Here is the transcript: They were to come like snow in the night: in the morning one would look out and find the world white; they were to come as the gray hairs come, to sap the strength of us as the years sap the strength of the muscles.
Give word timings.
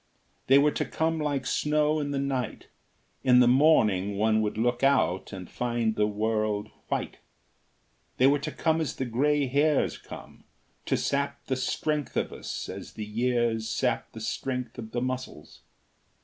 They 0.47 0.57
were 0.57 0.71
to 0.71 0.85
come 0.85 1.19
like 1.19 1.45
snow 1.45 1.99
in 1.99 2.09
the 2.09 2.17
night: 2.17 2.69
in 3.23 3.39
the 3.39 3.47
morning 3.47 4.17
one 4.17 4.41
would 4.41 4.57
look 4.57 4.81
out 4.81 5.31
and 5.31 5.47
find 5.47 5.93
the 5.95 6.07
world 6.07 6.69
white; 6.87 7.17
they 8.17 8.25
were 8.25 8.39
to 8.39 8.51
come 8.51 8.81
as 8.81 8.95
the 8.95 9.05
gray 9.05 9.45
hairs 9.45 9.99
come, 9.99 10.43
to 10.87 10.97
sap 10.97 11.45
the 11.45 11.55
strength 11.55 12.17
of 12.17 12.33
us 12.33 12.67
as 12.67 12.93
the 12.93 13.05
years 13.05 13.69
sap 13.69 14.11
the 14.13 14.21
strength 14.21 14.79
of 14.79 14.89
the 14.89 15.01
muscles. 15.03 15.61